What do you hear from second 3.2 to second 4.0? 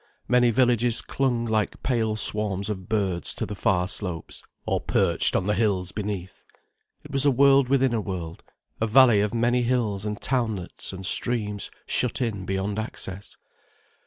to the far